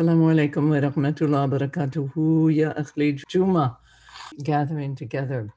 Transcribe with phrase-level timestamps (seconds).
[0.00, 3.76] Assalamu alaikum wa rahmatullahi wa barakatuhu, ya akhli Juma.
[4.42, 5.52] Gathering together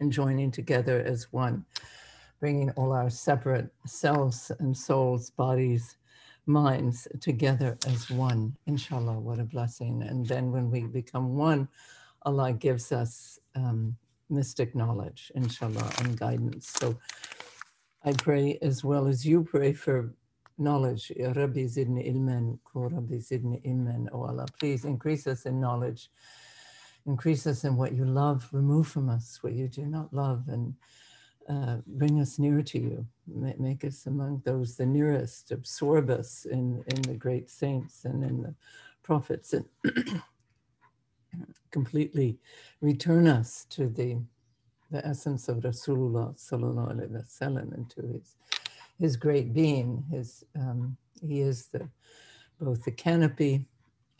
[0.00, 1.64] and joining together as one,
[2.40, 5.96] bringing all our separate selves and souls, bodies,
[6.44, 8.54] minds together as one.
[8.66, 10.02] Inshallah, what a blessing.
[10.02, 11.68] And then when we become one,
[12.24, 13.96] Allah gives us um,
[14.28, 16.68] mystic knowledge, inshallah, and guidance.
[16.68, 16.98] So
[18.04, 20.12] I pray as well as you pray for
[20.58, 21.12] knowledge.
[21.16, 24.08] Ya Rabbi zidni ilman, Rabbi zidni ilman.
[24.12, 26.10] Oh Allah, please increase us in knowledge.
[27.06, 30.74] Increase us in what you love, remove from us what you do not love, and
[31.48, 33.06] uh, bring us near to you.
[33.26, 38.22] Make, make us among those the nearest, absorb us in, in the great saints and
[38.22, 38.54] in the
[39.02, 39.64] prophets, and
[41.70, 42.38] completely
[42.80, 44.18] return us to the,
[44.90, 48.36] the essence of Rasulullah sallallahu alaihi wasallam and to his
[49.02, 50.04] his great being.
[50.10, 51.88] His um, he is the
[52.60, 53.66] both the canopy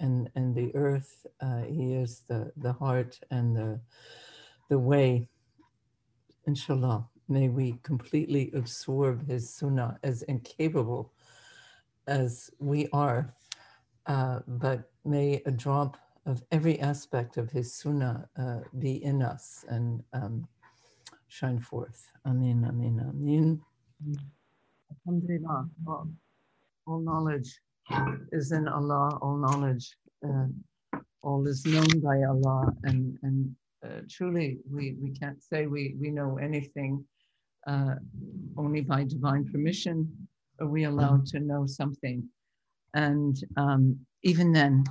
[0.00, 1.24] and and the earth.
[1.40, 3.80] Uh, he is the the heart and the
[4.68, 5.28] the way.
[6.46, 11.12] Inshallah, may we completely absorb his sunnah as incapable
[12.08, 13.32] as we are,
[14.06, 15.96] uh, but may a drop
[16.26, 20.48] of every aspect of his sunnah uh, be in us and um,
[21.28, 22.10] shine forth.
[22.26, 23.60] Amin, amin, amin.
[25.06, 25.68] Alhamdulillah.
[25.86, 26.08] All,
[26.86, 27.60] all knowledge
[28.32, 30.46] is in Allah, all knowledge, uh,
[31.22, 32.72] all is known by Allah.
[32.84, 37.04] And, and uh, truly, we, we can't say we, we know anything
[37.66, 37.94] uh,
[38.56, 40.10] only by divine permission
[40.60, 42.24] are we allowed to know something.
[42.94, 44.84] And um, even then,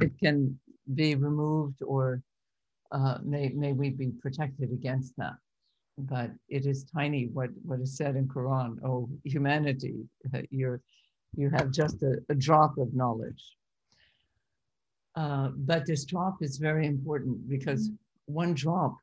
[0.00, 0.58] it can
[0.94, 2.22] be removed or
[2.92, 5.34] uh, may, may we be protected against that
[5.98, 8.78] but it is tiny what, what is said in Quran.
[8.84, 9.94] Oh, humanity,
[10.50, 10.80] you're,
[11.36, 13.56] you have just a, a drop of knowledge.
[15.14, 17.90] Uh, but this drop is very important because
[18.26, 18.96] one drop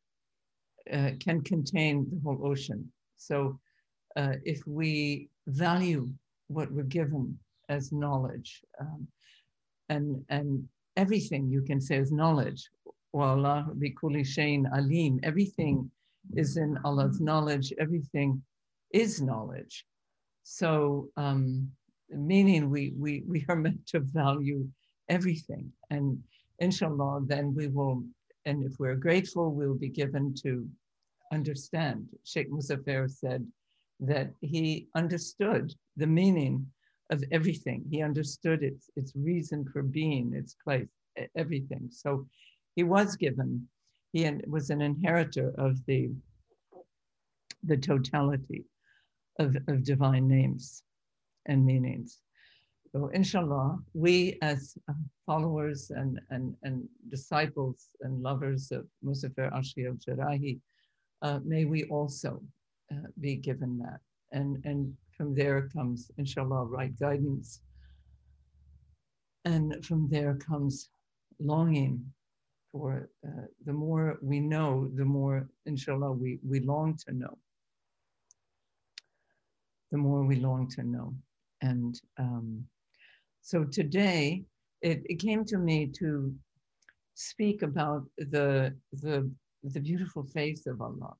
[0.91, 2.91] uh, can contain the whole ocean.
[3.17, 3.59] So
[4.16, 6.09] uh, if we value
[6.47, 7.38] what we're given
[7.69, 9.07] as knowledge, um,
[9.90, 10.67] and, and
[10.97, 12.69] everything you can say is knowledge,
[13.16, 15.90] Allah bi kulli shayin alim, everything
[16.35, 17.73] is in Allah's knowledge.
[17.79, 18.41] Everything
[18.91, 19.85] is knowledge.
[20.44, 21.72] So, um,
[22.09, 24.67] meaning we, we, we are meant to value
[25.09, 25.72] everything.
[25.89, 26.22] And
[26.59, 28.03] inshallah, then we will,
[28.45, 30.67] and if we're grateful, we'll be given to
[31.31, 32.07] understand.
[32.23, 33.45] Sheikh Muzaffar said
[34.00, 36.67] that he understood the meaning
[37.09, 37.85] of everything.
[37.90, 40.88] He understood its, its reason for being, its place,
[41.35, 41.90] everything.
[41.91, 42.25] So
[42.75, 43.67] he was given
[44.13, 46.12] he was an inheritor of the,
[47.63, 48.63] the totality
[49.40, 50.84] of, of divine names
[51.47, 52.19] and meanings.
[52.91, 54.78] So inshallah, we as
[55.25, 60.59] followers and, and, and disciples and lovers of Muzaffar Ashki al Jerrahi,
[61.23, 62.40] uh, may we also
[62.91, 64.00] uh, be given that.
[64.31, 67.62] And, and from there comes, inshallah, right guidance.
[69.46, 70.90] And from there comes
[71.40, 72.06] longing
[72.73, 77.38] for uh, the more we know, the more, inshallah, we, we long to know.
[79.91, 81.13] The more we long to know.
[81.61, 82.66] And um,
[83.41, 84.44] so today,
[84.81, 86.34] it, it came to me to
[87.13, 89.31] speak about the, the,
[89.63, 91.13] the beautiful face of Allah,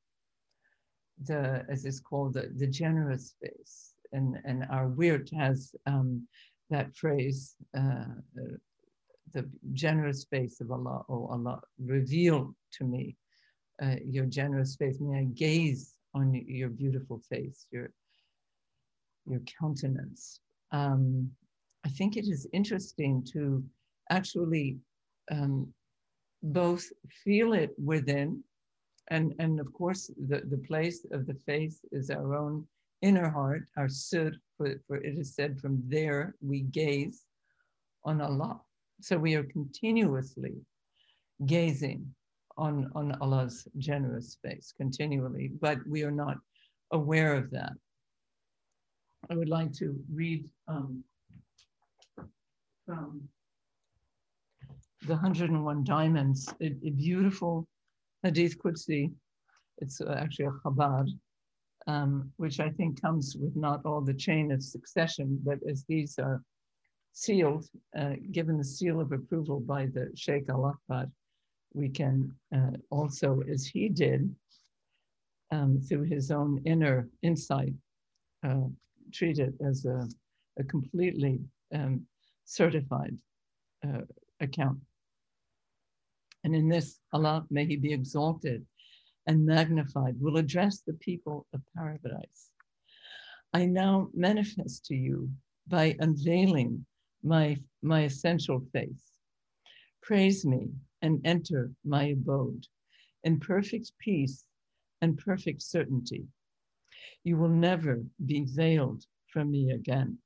[1.24, 3.94] the, as it's called, the, the generous face.
[4.12, 6.28] And, and our wird has um,
[6.72, 8.06] that phrase, uh,
[9.34, 11.04] the generous face of Allah.
[11.10, 13.16] Oh Allah, reveal to me
[13.82, 15.00] uh, your generous face.
[15.00, 17.90] May I gaze on your beautiful face, your,
[19.26, 20.40] your countenance.
[20.72, 21.32] Um,
[21.86, 23.64] I think it is interesting to
[24.10, 24.78] actually
[25.32, 25.74] um,
[26.44, 26.86] both
[27.24, 28.44] feel it within,
[29.10, 32.66] and, and of course, the, the place of the face is our own
[33.02, 37.26] inner heart, our sur, for, for it is said from there we gaze
[38.06, 38.62] on Allah.
[39.02, 40.54] So we are continuously
[41.46, 42.14] gazing
[42.58, 46.38] on, on Allah's generous face continually, but we are not
[46.92, 47.74] aware of that.
[49.30, 51.04] I would like to read um,
[52.86, 53.28] from
[55.08, 57.68] the 101 Diamonds, a, a beautiful
[58.24, 59.12] Hadith Qudsi.
[59.80, 61.08] It's uh, actually a Chabad,
[61.88, 66.20] um, which I think comes with not all the chain of succession, but as these
[66.20, 66.42] are
[67.14, 71.06] sealed, uh, given the seal of approval by the Sheikh Al Akbar,
[71.74, 74.36] we can uh, also, as he did,
[75.52, 77.74] um, through his own inner insight,
[78.44, 78.68] uh,
[79.12, 80.08] treat it as a,
[80.60, 81.40] a completely
[81.74, 82.06] um,
[82.46, 83.16] certified
[83.88, 84.02] uh,
[84.40, 84.80] account.
[86.44, 88.66] And in this, Allah, may He be exalted
[89.28, 92.50] and magnified, will address the people of paradise.
[93.54, 95.30] I now manifest to you
[95.68, 96.86] by unveiling
[97.24, 99.12] my, my essential face.
[100.02, 100.70] Praise me
[101.02, 102.68] and enter my abode
[103.24, 104.46] in perfect peace
[105.02, 106.26] and perfect certainty.
[107.24, 110.18] You will never be veiled from me again.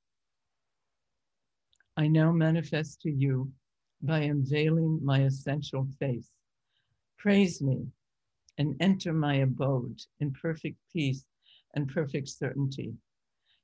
[1.96, 3.52] I now manifest to you
[4.02, 6.30] by unveiling my essential face.
[7.18, 7.88] Praise me
[8.58, 11.26] and enter my abode in perfect peace
[11.76, 12.94] and perfect certainty.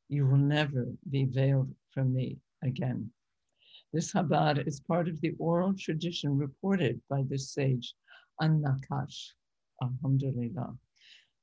[0.10, 3.12] You will never be veiled from me again.
[3.94, 7.94] This Chabad is part of the oral tradition reported by this sage,
[8.42, 9.34] An-Nakash,
[9.84, 10.76] Alhamdulillah.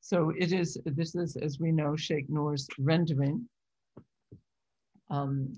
[0.00, 3.48] So it is, this is, as we know, Sheikh Noor's rendering
[5.10, 5.52] um,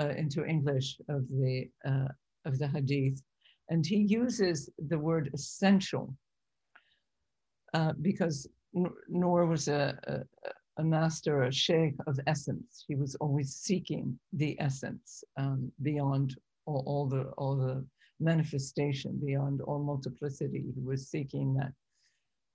[0.00, 2.08] uh, into English of the, uh,
[2.44, 3.22] of the Hadith.
[3.70, 6.16] And he uses the word essential
[7.74, 8.48] uh, because
[9.08, 12.84] Noor was a, a, a master, a sheikh of essence.
[12.86, 16.36] He was always seeking the essence um, beyond
[16.66, 17.84] all, all, the all the
[18.20, 20.64] manifestation, beyond all multiplicity.
[20.74, 21.72] He was seeking that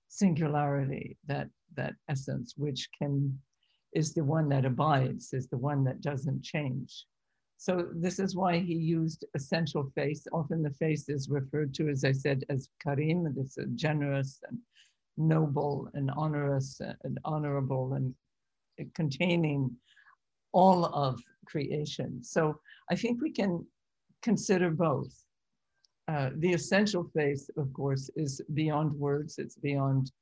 [0.08, 3.38] singularity, that that essence, which can
[3.92, 7.06] is the one that abides, is the one that doesn't change.
[7.56, 10.26] So this is why he used essential face.
[10.32, 13.32] Often the face is referred to, as I said, as karim.
[13.38, 14.58] It's a generous and
[15.16, 18.14] noble and honorous and honorable and
[18.94, 19.70] containing
[20.52, 22.22] all of creation.
[22.22, 22.58] So
[22.90, 23.64] I think we can
[24.22, 25.24] consider both.
[26.08, 30.12] Uh, the essential face, of course, is beyond words, it's beyond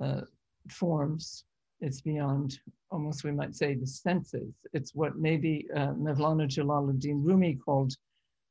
[0.00, 0.22] uh,
[0.70, 1.44] forms,
[1.80, 2.58] it's beyond
[2.90, 4.52] almost we might say the senses.
[4.72, 7.94] It's what maybe uh, Mevlana Jalaluddin Rumi called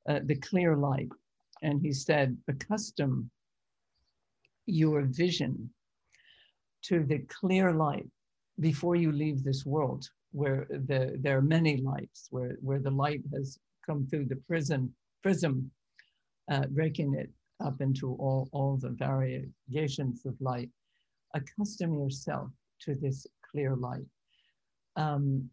[0.08, 1.10] uh, the clear light.
[1.62, 3.30] And he said, accustom
[4.69, 5.69] your vision
[6.83, 8.07] to the clear light
[8.60, 13.21] before you leave this world, where the, there are many lights, where, where the light
[13.33, 14.94] has come through the prism,
[15.24, 15.71] prism,
[16.51, 17.30] uh, breaking it
[17.63, 20.69] up into all, all the variations of light.
[21.33, 22.50] Accustom yourself
[22.81, 24.06] to this clear light.
[24.95, 25.50] Um,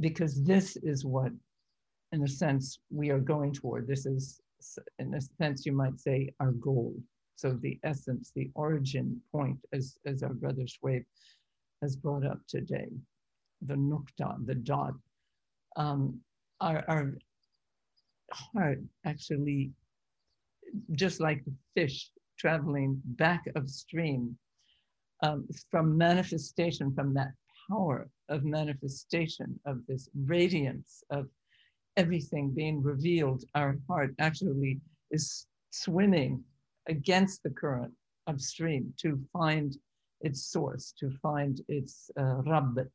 [0.00, 1.32] because this is what,
[2.12, 3.86] in a sense, we are going toward.
[3.86, 4.40] This is,
[4.98, 6.94] in a sense, you might say, our goal.
[7.36, 11.02] So the essence, the origin point, as, as our brother Schwab
[11.80, 12.88] has brought up today,
[13.62, 14.94] the nukta, the dot,
[15.76, 16.20] um,
[16.60, 17.14] our, our
[18.32, 19.72] heart actually,
[20.92, 24.36] just like the fish traveling back upstream
[25.22, 27.32] um, from manifestation, from that
[27.68, 31.28] power of manifestation, of this radiance of
[31.96, 34.80] everything being revealed, our heart actually
[35.10, 36.42] is swimming
[36.88, 37.92] against the current
[38.26, 39.76] upstream to find
[40.20, 42.42] its source, to find its uh,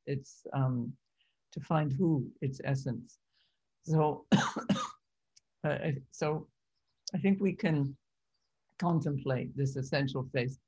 [0.06, 0.92] its, um,
[1.52, 3.20] to find who, its essence.
[3.84, 4.26] So,
[5.64, 5.78] uh,
[6.12, 6.48] so
[7.14, 7.96] I think we can
[8.80, 10.60] contemplate this essential face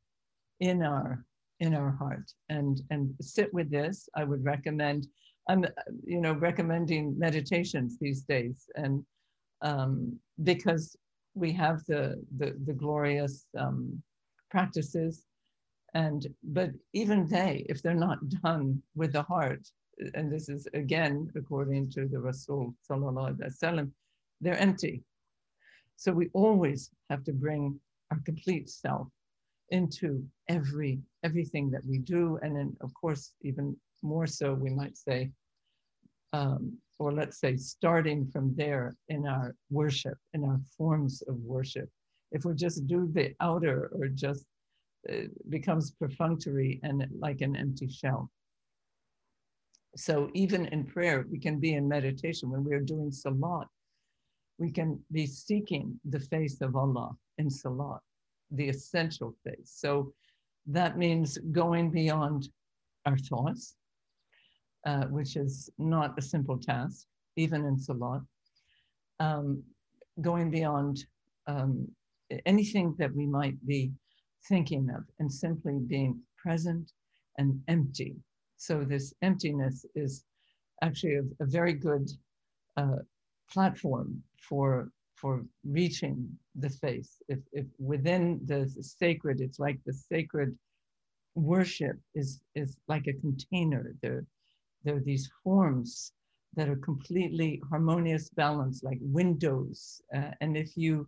[0.59, 1.23] in our
[1.59, 5.07] in our heart and and sit with this i would recommend
[5.49, 5.65] i'm
[6.03, 9.03] you know recommending meditations these days and
[9.61, 10.95] um, because
[11.39, 14.01] we have the the, the glorious um,
[14.51, 15.25] practices.
[15.93, 19.67] And but even they if they're not done with the heart
[20.13, 23.91] and this is again according to the rasul sallallahu
[24.41, 25.03] they're empty.
[25.97, 27.79] So we always have to bring
[28.11, 29.07] our complete self
[29.69, 32.39] into every everything that we do.
[32.41, 35.31] And then of course even more so we might say
[36.31, 41.89] um, or let's say starting from there in our worship in our forms of worship.
[42.31, 44.45] If we just do the outer or just
[45.09, 48.29] uh, becomes perfunctory and like an empty shell.
[49.95, 52.51] So even in prayer we can be in meditation.
[52.51, 53.67] When we're doing salat
[54.57, 58.01] we can be seeking the face of allah in salat
[58.51, 59.71] the essential face.
[59.73, 60.13] So
[60.67, 62.49] that means going beyond
[63.05, 63.75] our thoughts,
[64.85, 67.05] uh, which is not a simple task,
[67.35, 68.21] even in Salat.
[69.19, 69.63] Um,
[70.21, 71.05] going beyond
[71.47, 71.87] um,
[72.45, 73.91] anything that we might be
[74.47, 76.91] thinking of and simply being present
[77.37, 78.15] and empty.
[78.57, 80.23] So this emptiness is
[80.81, 82.09] actually a, a very good
[82.77, 82.99] uh,
[83.51, 87.21] platform for for reaching the face.
[87.27, 90.57] If, if within the sacred, it's like the sacred
[91.35, 93.93] worship is, is like a container.
[94.01, 94.23] There,
[94.83, 96.13] there are these forms
[96.55, 100.01] that are completely harmonious, balanced, like windows.
[100.15, 101.07] Uh, and if you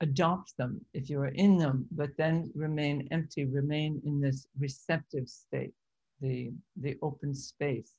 [0.00, 5.28] adopt them, if you are in them, but then remain empty, remain in this receptive
[5.28, 5.72] state,
[6.20, 7.94] the, the open space,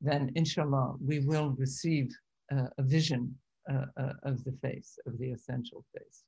[0.00, 2.10] then inshallah, we will receive
[2.52, 3.34] uh, a vision
[3.70, 6.24] uh, uh, of the face, of the essential face.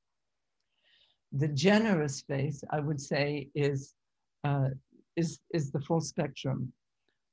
[1.33, 3.95] The generous face, I would say, is,
[4.45, 4.69] uh,
[5.17, 6.71] is, is the full spectrum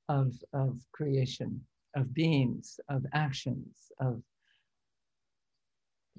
[0.10, 1.62] of, of creation,
[1.96, 4.22] of beings, of actions, of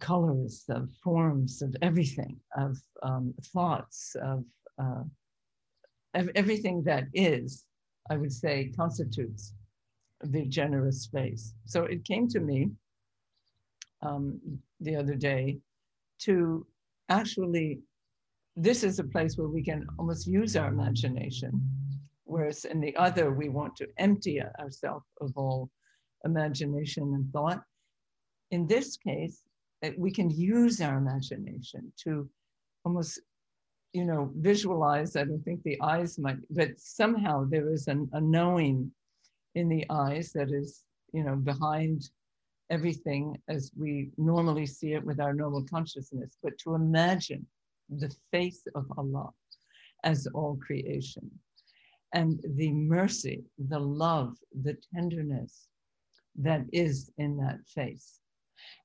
[0.00, 4.44] colors, of forms, of everything, of um, thoughts, of
[4.82, 5.02] uh,
[6.14, 7.66] ev- everything that is,
[8.09, 9.52] I would say, constitutes
[10.23, 11.54] the generous space.
[11.66, 12.70] So it came to me
[14.02, 14.40] um,
[14.80, 15.59] the other day
[16.20, 16.66] to
[17.09, 17.80] actually,
[18.56, 21.61] this is a place where we can almost use our imagination,
[22.30, 25.68] whereas in the other, we want to empty ourselves of all
[26.25, 27.60] imagination and thought.
[28.52, 29.42] In this case,
[29.82, 32.30] eh, we can use our imagination to
[32.84, 33.20] almost
[33.92, 38.20] you know visualize i don't think the eyes might but somehow there is an, a
[38.20, 38.90] knowing
[39.56, 42.08] in the eyes that is you know behind
[42.70, 47.44] everything as we normally see it with our normal consciousness but to imagine
[48.02, 49.28] the face of allah
[50.04, 51.28] as all creation
[52.12, 55.69] and the mercy the love the tenderness
[56.37, 58.21] that is in that face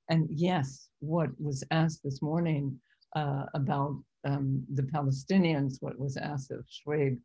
[0.10, 2.80] and yes, what was asked this morning
[3.16, 7.18] uh, about um, the Palestinians, what was asked of Schwab,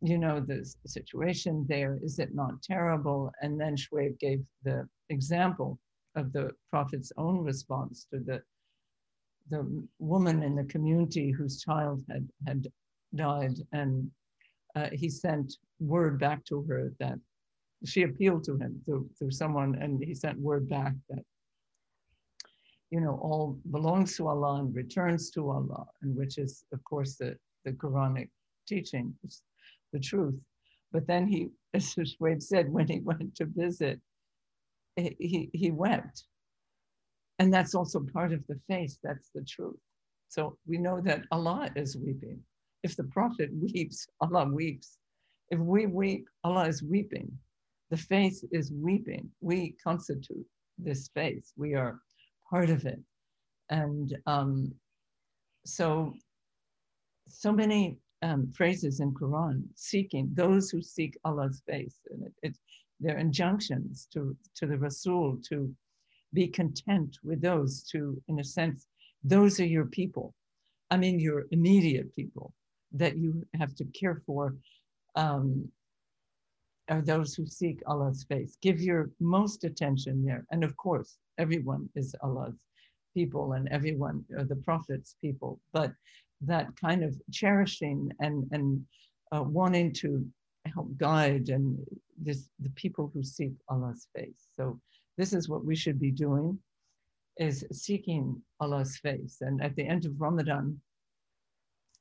[0.00, 3.32] you know, the situation there, is it not terrible?
[3.42, 5.78] And then Schwab gave the example
[6.16, 8.42] of the Prophet's own response to the,
[9.50, 12.66] the woman in the community whose child had, had
[13.14, 13.56] died.
[13.72, 14.10] And
[14.76, 17.18] uh, he sent word back to her that
[17.84, 21.24] she appealed to him through, through someone, and he sent word back that
[22.90, 27.16] you know, all belongs to Allah and returns to Allah, and which is, of course,
[27.16, 28.28] the, the Quranic
[28.68, 29.14] teaching,
[29.92, 30.34] the truth.
[30.92, 34.00] But then he, as Wade said, when he went to visit,
[34.96, 36.24] he, he wept.
[37.38, 39.76] And that's also part of the face, that's the truth.
[40.28, 42.40] So we know that Allah is weeping.
[42.86, 44.98] If the Prophet weeps, Allah weeps.
[45.50, 47.28] If we weep, Allah is weeping.
[47.90, 49.28] The face is weeping.
[49.40, 50.46] We constitute
[50.78, 51.52] this face.
[51.56, 51.98] We are
[52.48, 53.00] part of it.
[53.70, 54.72] And um,
[55.64, 56.14] so,
[57.26, 62.56] so many um, phrases in Quran seeking those who seek Allah's face, and it, it,
[63.00, 65.74] they're injunctions to to the Rasul to
[66.34, 67.82] be content with those.
[67.90, 68.86] To, in a sense,
[69.24, 70.34] those are your people.
[70.92, 72.54] I mean, your immediate people
[72.92, 74.54] that you have to care for.
[75.14, 75.70] Um,
[76.88, 78.56] are those who seek Allah's face.
[78.62, 80.46] Give your most attention there.
[80.52, 82.54] And of course, everyone is Allah's
[83.14, 85.60] people and everyone are the Prophet's people.
[85.72, 85.92] But
[86.42, 88.84] that kind of cherishing and, and
[89.32, 90.24] uh, wanting to
[90.66, 91.78] help guide and
[92.18, 94.48] this the people who seek Allah's face.
[94.56, 94.80] So
[95.16, 96.58] this is what we should be doing
[97.38, 99.38] is seeking Allah's face.
[99.40, 100.80] And at the end of Ramadan,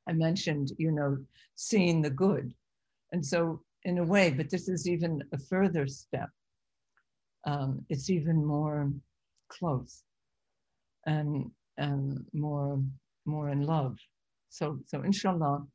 [0.07, 1.17] I mentioned, you know,
[1.55, 2.53] seeing the good.
[3.11, 6.29] And so in a way, but this is even a further step.
[7.45, 8.91] Um, it's even more
[9.49, 10.03] close
[11.05, 12.81] and, and more,
[13.25, 13.97] more in love.
[14.49, 15.65] So, so inshallah,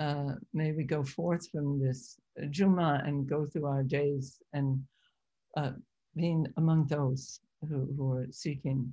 [0.00, 2.16] uh, may we go forth from this
[2.50, 4.80] Juma and go through our days and
[5.56, 5.72] uh,
[6.14, 8.92] being among those who, who are seeking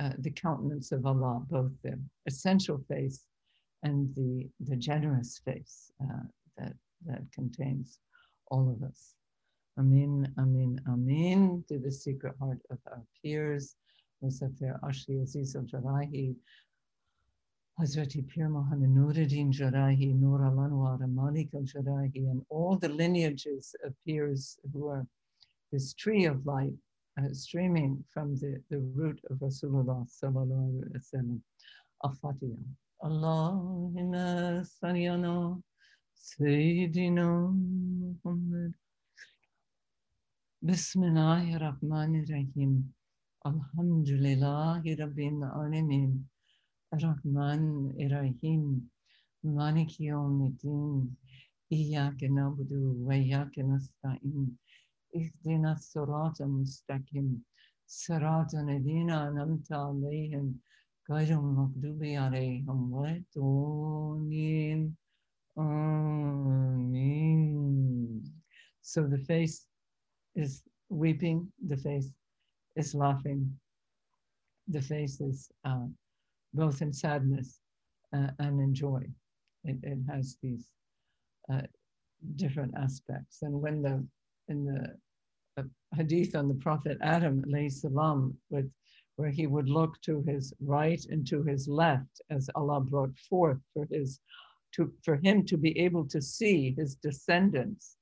[0.00, 3.24] uh, the countenance of Allah, both the essential face
[3.84, 6.24] and the, the generous face uh,
[6.56, 6.74] that
[7.06, 7.98] that contains
[8.50, 9.14] all of us.
[9.78, 13.76] Amin, Amin, Amin to the secret heart of our pirs,
[14.22, 16.34] Musafir Ashli Aziz al Jerrahi,
[17.80, 23.74] Hazrati Pir Muhammad Nuruddin Jerrahi, Nur al Anwar, Malik al Jerrahi, and all the lineages
[23.84, 25.06] of pirs who are
[25.72, 26.72] this tree of light
[27.18, 31.40] uh, streaming from the, the root of Rasulullah sallallahu alaihi wasallam.
[32.04, 32.56] Al-Fatiha.
[33.02, 35.60] Allahumma salli ala
[36.14, 37.50] سيدنا
[38.00, 38.72] محمد.
[40.62, 42.72] بسم الله الرحمن الرحيم.
[43.46, 46.28] الحمد لله رب العالمين.
[46.94, 47.62] الرحمن
[48.00, 48.62] الرحيم.
[49.44, 51.16] مالك يوم الدين.
[51.72, 52.72] إياك نعبد
[53.06, 54.58] وإياك نستعين.
[55.16, 57.42] اهدنا الصراط المستقيم.
[57.86, 60.46] صراط الذين أنعمت عليهم.
[61.04, 64.96] 가정 막두비 아래 한번 돈인
[65.56, 67.02] Amin.
[68.82, 69.66] So the face
[70.34, 72.10] is weeping, the face
[72.76, 73.56] is laughing,
[74.68, 75.86] the face is uh,
[76.54, 77.60] both in sadness
[78.12, 79.02] uh, and in joy.
[79.64, 80.72] It, it has these
[81.52, 81.62] uh,
[82.36, 83.42] different aspects.
[83.42, 84.04] And when the
[84.48, 84.96] in the
[85.56, 85.62] uh,
[85.94, 88.68] hadith on the Prophet Adam, salam, with
[89.16, 93.58] where he would look to his right and to his left as Allah brought forth
[93.72, 94.20] for his
[94.72, 97.96] to for him to be able to see his descendants.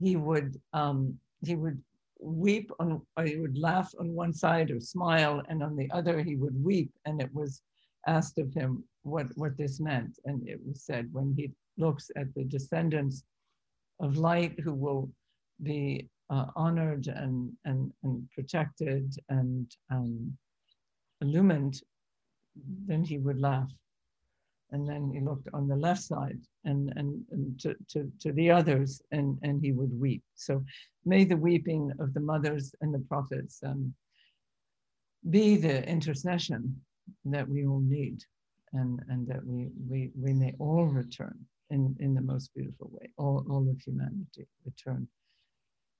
[0.00, 1.82] He would um, he would
[2.20, 6.22] weep on or he would laugh on one side or smile, and on the other
[6.22, 6.92] he would weep.
[7.04, 7.62] And it was
[8.06, 10.18] asked of him what, what this meant.
[10.24, 13.24] And it was said when he looks at the descendants
[14.00, 15.10] of light who will
[15.62, 20.32] be uh, honored and, and, and protected and um,
[21.20, 21.82] illumined,
[22.86, 23.70] then he would laugh.
[24.72, 28.52] And then he looked on the left side and, and, and to, to, to the
[28.52, 30.22] others and, and he would weep.
[30.36, 30.64] So
[31.04, 33.92] may the weeping of the mothers and the prophets um,
[35.28, 36.80] be the intercession
[37.24, 38.22] that we all need
[38.72, 41.36] and, and that we, we, we may all return
[41.70, 45.08] in, in the most beautiful way, all, all of humanity return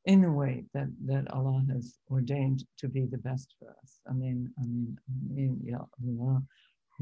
[0.06, 4.00] in the way that, that Allah has ordained to be the best for us.
[4.08, 4.98] Amen, amen,
[5.30, 6.42] amen, ya Allah.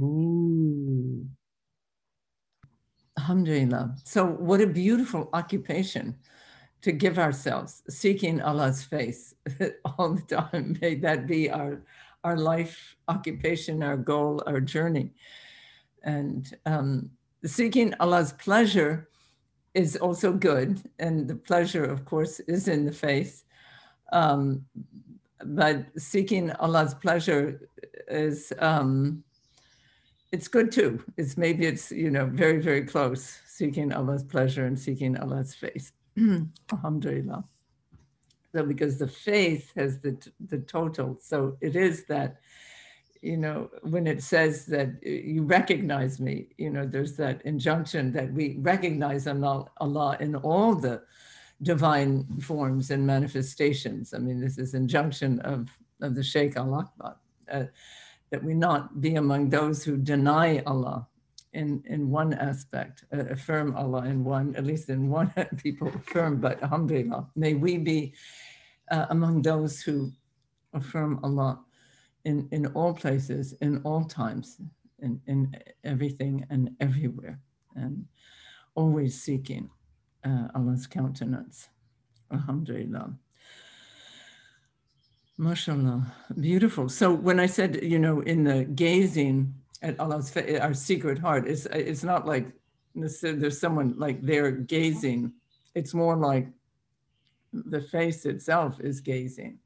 [0.00, 1.26] Ooh.
[3.18, 3.96] Alhamdulillah.
[4.04, 6.16] So, what a beautiful occupation
[6.82, 9.34] to give ourselves, seeking Allah's face
[9.84, 10.78] all the time.
[10.80, 11.82] May that be our,
[12.22, 15.12] our life occupation, our goal, our journey.
[16.04, 17.10] And um,
[17.44, 19.07] seeking Allah's pleasure
[19.78, 20.82] is also good.
[20.98, 23.44] And the pleasure, of course, is in the faith.
[24.12, 24.64] Um,
[25.44, 27.68] but seeking Allah's pleasure
[28.08, 29.22] is, um,
[30.32, 31.02] it's good too.
[31.16, 35.92] It's maybe it's, you know, very, very close, seeking Allah's pleasure and seeking Allah's faith.
[36.72, 37.44] Alhamdulillah.
[38.52, 40.16] So because the faith has the,
[40.48, 41.18] the total.
[41.20, 42.40] So it is that
[43.22, 48.32] you know, when it says that you recognize me, you know, there's that injunction that
[48.32, 51.02] we recognize Allah in all the
[51.62, 54.14] divine forms and manifestations.
[54.14, 55.68] I mean, this is injunction of,
[56.00, 57.16] of the Sheikh Al Akbar,
[57.50, 57.64] uh,
[58.30, 61.06] that we not be among those who deny Allah
[61.54, 66.40] in, in one aspect, uh, affirm Allah in one, at least in one people affirm,
[66.40, 68.12] but alhamdulillah, may we be
[68.90, 70.12] uh, among those who
[70.72, 71.60] affirm Allah
[72.24, 74.60] in, in all places, in all times,
[75.00, 75.54] in, in
[75.84, 77.38] everything and everywhere,
[77.74, 78.06] and
[78.74, 79.70] always seeking
[80.24, 81.68] uh, Allah's countenance.
[82.32, 83.14] Alhamdulillah.
[85.38, 86.04] MashaAllah,
[86.40, 86.88] beautiful.
[86.88, 91.66] So when I said, you know, in the gazing at Allah's our secret heart, it's,
[91.66, 92.50] it's not like
[92.94, 95.32] there's someone like they're gazing.
[95.74, 96.48] It's more like
[97.52, 99.58] the face itself is gazing.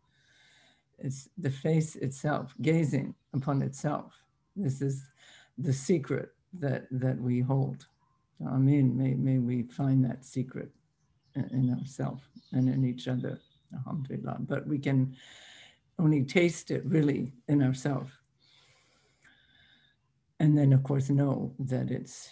[1.02, 4.12] It's the face itself, gazing upon itself.
[4.54, 5.04] This is
[5.58, 7.86] the secret that, that we hold.
[8.46, 10.70] I mean, may, may we find that secret
[11.34, 13.40] in ourselves and in each other,
[13.74, 14.38] alhamdulillah.
[14.40, 15.16] But we can
[15.98, 18.10] only taste it really in ourselves.
[20.40, 22.28] And then, of course, know that it's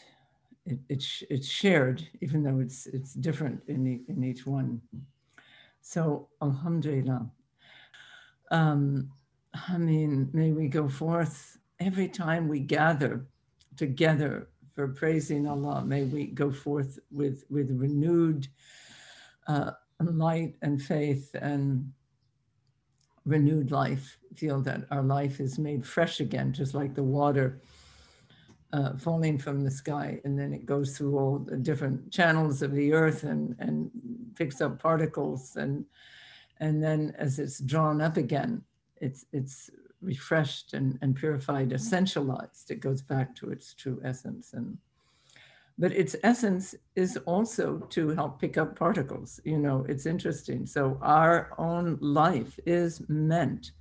[0.67, 4.81] it, it's it's shared, even though it's it's different in in each one.
[5.81, 7.31] So, alhamdulillah,
[8.51, 9.11] um,
[9.69, 13.27] I mean, may we go forth every time we gather
[13.77, 15.85] together for praising Allah.
[15.85, 18.49] May we go forth with, with renewed
[19.47, 21.93] uh, light and faith and
[23.25, 24.19] renewed life.
[24.37, 27.61] Feel that our life is made fresh again, just like the water
[28.73, 30.21] uh, falling from the sky.
[30.25, 33.91] And then it goes through all the different channels of the earth and, and
[34.37, 35.85] picks up particles and
[36.61, 38.63] and then as it's drawn up again,
[39.01, 39.71] it's, it's
[40.01, 42.71] refreshed and, and purified, essentialized.
[42.71, 44.53] It goes back to its true essence.
[44.53, 44.79] And
[45.79, 49.41] but its essence is also to help pick up particles.
[49.45, 50.67] You know, it's interesting.
[50.67, 53.73] So our own life is meant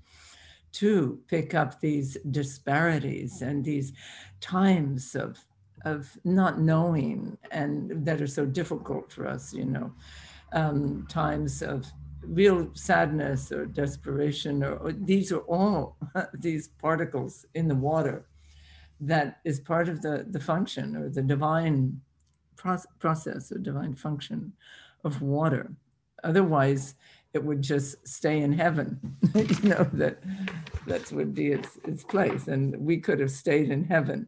[0.72, 3.92] to pick up these disparities and these
[4.40, 5.38] times of
[5.86, 9.92] of not knowing and that are so difficult for us, you know,
[10.52, 11.86] um, times of
[12.22, 15.98] real sadness or desperation, or, or these are all
[16.34, 18.26] these particles in the water
[19.02, 22.02] that is part of the, the function or the divine
[22.56, 24.54] pro- process or divine function
[25.04, 25.72] of water.
[26.24, 26.96] Otherwise,
[27.34, 29.00] it would just stay in heaven.
[29.36, 30.20] you know that
[30.88, 34.28] that would be its its place, and we could have stayed in heaven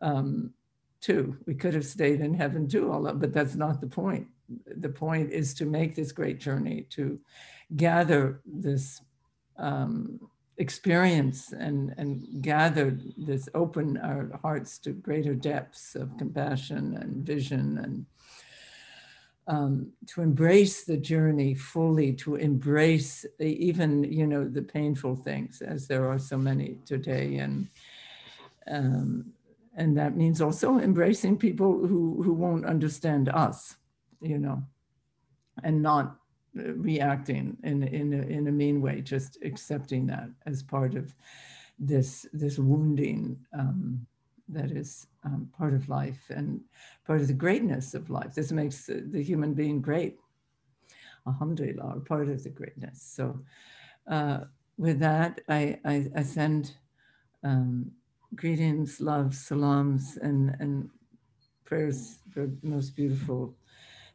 [0.00, 0.52] um,
[1.00, 1.36] too.
[1.46, 4.28] We could have stayed in heaven too, Allah, but that's not the point.
[4.66, 7.18] The point is to make this great journey, to
[7.76, 9.00] gather this
[9.58, 10.20] um,
[10.58, 17.78] experience and, and gather this, open our hearts to greater depths of compassion and vision
[17.78, 18.06] and
[19.48, 25.88] um, to embrace the journey fully, to embrace even, you know, the painful things as
[25.88, 27.36] there are so many today.
[27.38, 27.66] And,
[28.70, 29.32] um,
[29.74, 33.76] and that means also embracing people who, who won't understand us,
[34.22, 34.62] you know,
[35.64, 36.16] and not
[36.54, 41.14] reacting in, in, a, in a mean way, just accepting that as part of
[41.78, 44.06] this, this wounding um,
[44.48, 46.60] that is um, part of life and
[47.06, 48.34] part of the greatness of life.
[48.34, 50.18] This makes the human being great.
[51.26, 53.00] Alhamdulillah, part of the greatness.
[53.00, 53.38] So
[54.10, 54.40] uh,
[54.76, 56.74] with that, I, I, I send
[57.44, 57.90] um,
[58.34, 60.90] greetings, love, salams, and, and
[61.64, 63.54] prayers for most beautiful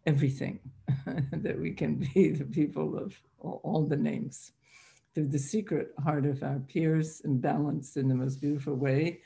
[0.07, 0.59] everything,
[1.31, 4.53] that we can be the people of all, the names.
[5.13, 9.19] Through the secret heart of our pirs and balanced in the most beautiful way,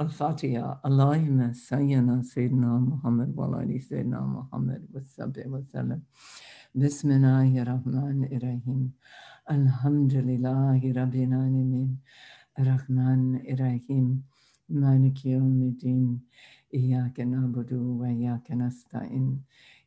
[0.00, 6.02] Al-Fatiha, Allahumma sayyana Sayyidina Muhammad wa ali Sayyidina Muhammad wa sabbi wa sallam.
[6.76, 8.92] Bismillahir Rahmanir Rahim.
[9.48, 11.96] Alhamdulillahi Rabbil Alameen.
[12.58, 14.24] Rahman Rahim.
[14.72, 16.18] Maliki Yawmiddin.
[16.74, 19.38] Iyyaka na'budu wa iyyaka nasta'in.